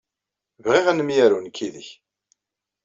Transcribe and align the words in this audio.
Bɣiɣ 0.63 0.85
ad 0.87 0.95
nemyaru 0.97 1.37
nekk 1.39 1.57
yid-s. 1.63 1.89